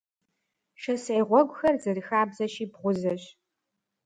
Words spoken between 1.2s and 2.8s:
гъуэгухэр, зэрыхабзэщи,